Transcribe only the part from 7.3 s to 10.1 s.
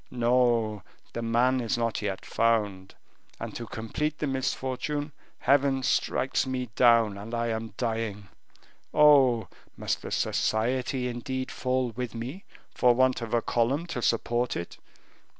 I am dying. Oh! must the